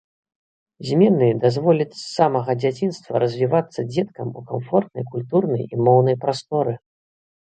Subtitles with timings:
[0.91, 6.73] Змены дазволяць з самага дзяцінства развівацца дзеткам у камфортнай культурнай і моўнай прасторы.